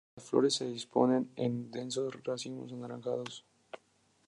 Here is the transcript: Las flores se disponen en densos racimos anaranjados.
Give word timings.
Las 0.15 0.25
flores 0.27 0.55
se 0.55 0.65
disponen 0.65 1.29
en 1.35 1.69
densos 1.69 2.11
racimos 2.23 2.73
anaranjados. 2.73 3.45